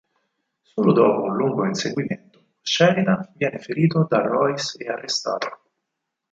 Solo 0.63 0.93
dopo 0.93 1.25
un 1.25 1.35
lungo 1.35 1.63
inseguimento, 1.67 2.53
Sheridan 2.63 3.33
viene 3.35 3.59
ferito 3.59 4.07
da 4.09 4.23
Royce 4.23 4.75
e 4.79 4.87
arrestato. 4.89 5.61